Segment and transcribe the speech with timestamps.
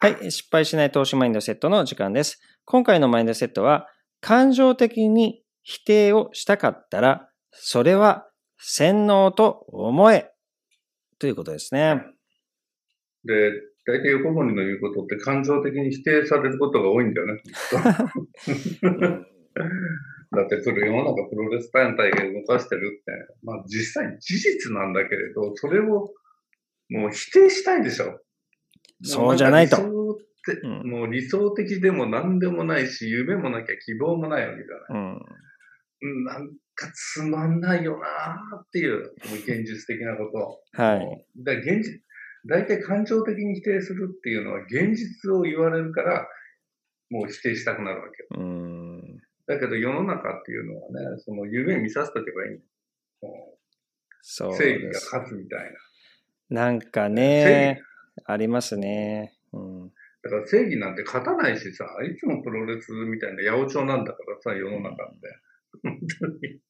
[0.00, 0.30] はい。
[0.30, 2.40] 失敗しない投資マインドセットの時間です。
[2.64, 3.88] 今回のマインドセットは、
[4.20, 10.30] 感情的に否定をしたかったら、それは洗脳と思え。
[11.18, 12.00] ということですね。
[13.24, 13.50] で、
[13.86, 17.42] 大体横森の言うことって感情的に否定されることが多いんだよね。
[17.42, 17.76] きっと
[20.36, 23.10] だってそれ世の中プロレス団体が動かしてるって、
[23.42, 26.12] まあ実際事実なんだけれど、それを
[26.90, 28.20] もう否定したいでしょ。
[29.02, 35.02] そうじゃないともう理想って、うんもう理想的でも何でもないし、夢もなきゃ希望もないわけじゃない。
[35.02, 35.12] うん。
[36.00, 40.80] うんなんかつまんないよなーっていう、もう現実的なこと。
[40.80, 41.26] はい。
[41.42, 42.00] だ現実、
[42.46, 46.28] 大体感情的に否定するっていうのは現実を言われるから、
[47.10, 48.28] もう否定したくなるわけよ。
[48.38, 49.18] うん。
[49.46, 52.60] だけど世の中っていうのはね、その夢見させとけばいい
[54.20, 54.92] そうう正義が。
[54.92, 55.74] 勝つみたい
[56.50, 57.82] なんか正ね、
[58.24, 59.34] ありますね。
[59.52, 59.80] うん。
[59.86, 59.90] な。
[60.24, 65.18] だから正義なんて勝たないしさ、いつもプロレスみたいな八百長なんだからさ、世の中って。
[65.82, 66.60] 本当に。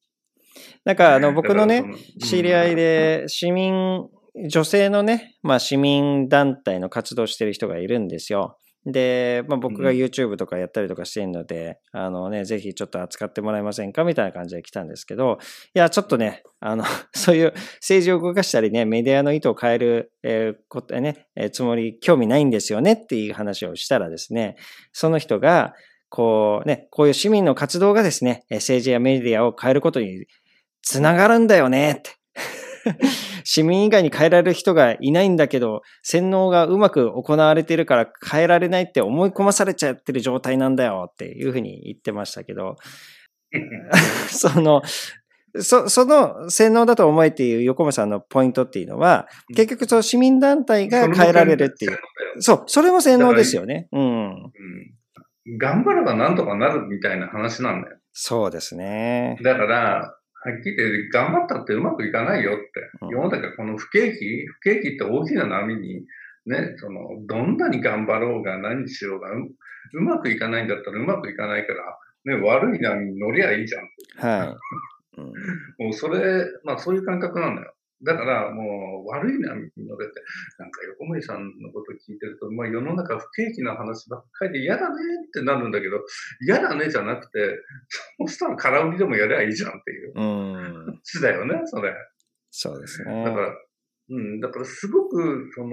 [0.84, 1.84] なんかあの僕のね、
[2.20, 4.08] 知り合い、で市民、
[4.48, 8.58] 女性のね、まあ市民団体の活動してる人がいるんですよ。
[8.92, 14.04] で、まあ僕がうん YouTube とかやったりとかしてるので、あのね、ぜひちょっと扱ってもらえませんか？
[14.04, 15.38] みたいな感じで来たんですけど、
[15.74, 24.56] いや、ちょっとね、あの、 そういう政治を動かしたりね、メディアの意図を変える、えーことね、えーつもり、興味ないんですよねっていう話をしたらですね、
[24.92, 25.74] その人が、
[26.10, 30.26] こうね、こういう市民の活動がですね、えー政治やメディアを変えることに
[30.82, 32.17] つながるんだよねって。
[33.44, 42.76] 市民以外に変えられる人がいないんだけど、洗脳がうまく行われているから変えられないって思い込まされちゃってる状態なんだよっていうふうに言ってましたけど、
[44.28, 44.82] その、
[45.60, 51.98] そその洗脳だと思えっていう横間さんのポイントっていうのは、結局その市民団体が変えられるっていう。
[52.40, 53.88] そう、それも洗脳ですよね。
[53.92, 54.02] うん。
[54.02, 54.52] うん
[55.56, 57.96] 頑張ればなんとかなるみたいな話なんだよ。
[58.12, 59.38] そうですね。
[59.42, 62.90] だから、はっきり言って頑張ったってうまくいかないよって。
[63.02, 66.04] うん世の中この不景気、不景気って大きな波に、
[66.46, 69.48] ね、その、どんなに頑張ろうが何しようがう、
[69.94, 71.98] うまくいかないんだったらうまくいかないから、
[72.36, 74.38] ね、悪い波に乗りゃいいじゃん。
[74.38, 74.56] はい。
[75.18, 75.32] うん
[75.78, 77.74] もうそれ、まあそういう感覚なんだよ。
[78.04, 80.12] だからもう悪い波に乗れて、
[80.58, 84.94] なんか横森さんのこと聞いてると、まあ世の中不景気な話ばっかりで嫌だね
[85.26, 85.98] ってなるんだけど、
[86.40, 87.38] 嫌だねじゃなくて、
[88.18, 90.12] そうしたら空売りでもやりゃいいじゃんっていう。
[90.14, 90.98] うん。
[91.08, 91.92] 話だよね、それ。
[92.50, 93.24] そうですだかね。
[93.24, 93.54] ら、
[94.10, 95.68] うん、だからすごく、その、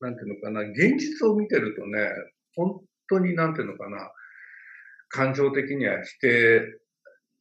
[0.00, 2.10] なんていうのかな、現実を見てるとね、
[2.56, 4.10] 本当になんていうのかな、
[5.08, 6.60] 感情的には否定、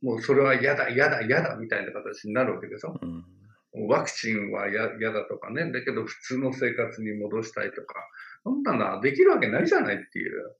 [0.03, 2.99] もうそれは嫌だ、嫌だ、嫌だみたいな形になるわけでしょ。
[3.01, 3.25] うん
[3.75, 7.95] ワクチンは嫌嫌だとかね、だけど普通の生活に戻したいとか、
[8.43, 10.55] そんなのはできるわけないじゃないっていう。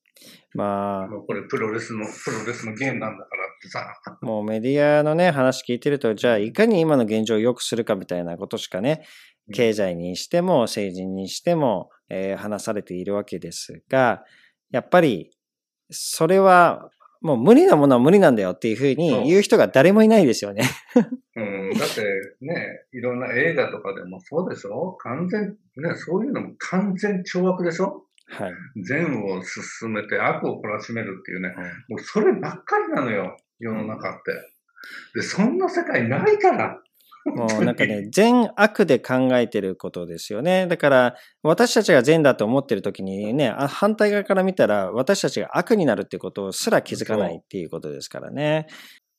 [0.56, 3.86] まあ、これプロレスの、プロレスのゲームなんだからってさ。
[4.22, 9.06] もうメディアのね、話聞いてると、じゃあいかに今の現状を良くするかみたいなことしかね、
[9.54, 14.24] 経済にしても政治にしても、えー話されているわけですが、
[14.72, 15.30] やっぱり、
[15.92, 16.90] それは
[17.24, 20.64] もう無理なものは無理なんだよっていうふうに言う人が誰もいないですよね。
[21.36, 22.04] うん、だって
[22.42, 24.92] ね、いろんな映画とかでもそうでしょ？
[25.00, 28.04] 完全、ね、そういうのも完全懲悪でしょ？
[28.28, 28.52] はい。
[28.84, 31.56] 善を進めて悪を懲らしめるっていうね、
[31.88, 35.20] もうそればっかりなのよ、世の中って。
[35.20, 36.78] で、そんな世界ないから。
[37.26, 40.68] もうなんかね、 善悪で考えてることですよね。
[40.68, 48.68] だから、私たちが善だと思ってる時にね、あ反対側から見たら、私たちが悪になるっていうことすら気づかないっていうことですからね。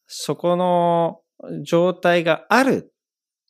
[0.06, 1.20] そこの
[1.62, 2.90] 状態があるっ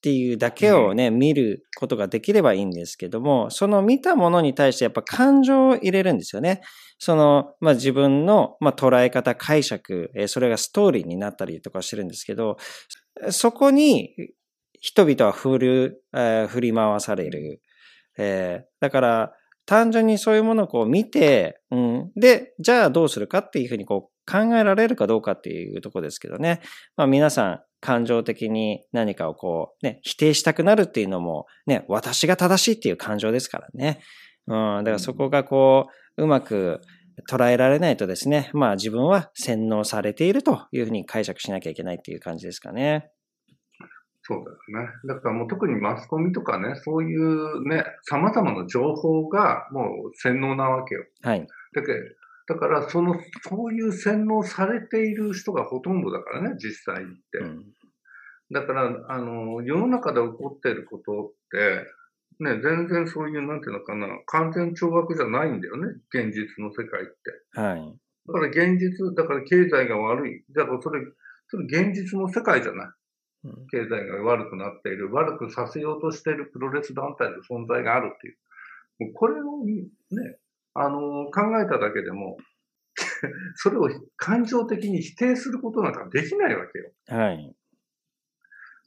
[0.04, 6.60] ていうだけをね、見ることができればいいんですけども、その見たものに対してやっぱ感情を入れるんですよね。
[6.98, 12.56] その、まあ、自分の、まあ、捉え方、解釈、えーそれがストーリーになったりとかしてるんですけど、
[13.30, 14.14] そこに
[14.84, 17.62] 人々は振る、えー振り回される。
[18.18, 19.32] えーだから、
[19.64, 26.60] 単純にそういうものをこう見て、うん、で、じゃあどうするかっていうふうにこう考えられるかどうかっていうところですけどね。
[26.98, 34.00] まあ皆さん感情的に何かをこうね、否定したくなるっていうのもね、私が正しいっていう感情ですからね。
[34.48, 35.86] うん、だからそこがこ
[36.18, 36.82] う、うまく
[37.30, 43.10] 捉えられないとですね、まあ自分は洗脳されているというふうに解釈しなきゃいけないっていう感じですかね。
[44.26, 44.90] そうだよね。
[45.06, 51.04] だからもう特にマスコミとかね、そういうね、様々な情報がもう洗脳なわけよ。
[51.22, 51.46] はい。
[51.74, 51.92] だけ
[52.46, 53.14] だから、その、
[53.48, 57.38] そういう洗脳されている人がほとんどだからね、実際って。
[57.38, 57.64] うん
[58.52, 61.86] だから、あの、世の中で起こっていることって、
[62.40, 67.60] ね、全然そういう、なんていうのかな、完全懲悪じゃないんだよね、現実の世界って。
[67.60, 67.98] はい。
[68.26, 70.44] だから現実、だから経済が悪い。
[70.54, 71.00] だからそれ、
[71.48, 72.88] それ現実の世界じゃない。
[73.44, 78.36] うん経済が悪くなっている、悪くさせようとしているプロレス団体の存在があるっていう。
[79.00, 80.38] もうこれをね、
[80.74, 82.38] あの考えただけでも、
[83.56, 86.92] それを感情的に否定することなんかできないわけよ。
[87.08, 87.56] はい。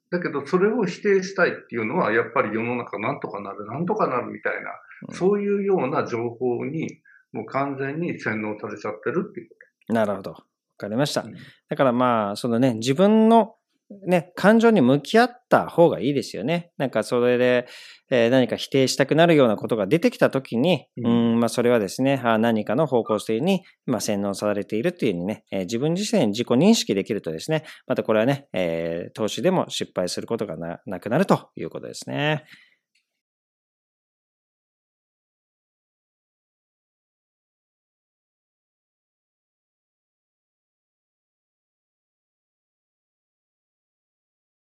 [0.10, 4.72] だけど、それを否定したいっていうのは、やっぱり世の中なんとかなる、なんとかなるみたいな、
[5.10, 7.02] うんそういうような情報に、
[7.32, 10.32] もう完全に洗脳されちゃってるっていうこなるほど。
[10.32, 10.44] わ
[10.78, 11.30] かりましたと。。
[11.70, 13.57] だからまあ、そのね、自分の
[14.06, 16.72] ね、感情に向き合った方がいいですよね。
[16.78, 17.68] なんかそれで、
[18.10, 32.44] えー何か否定したくなるようなことが出てきたときに、ううんん、まあそれはですね、あ何かの方向性に、まあ洗脳されているっていうふうにね、えー自分自身に自己認識できるとですね、またこれはね、えー投資でも失敗することがななくなるということですね。